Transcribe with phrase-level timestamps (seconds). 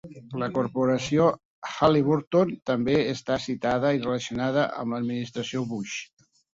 [0.43, 1.27] La corporació
[1.89, 6.05] Halliburton també està citada i relacionada amb l"administració Bush.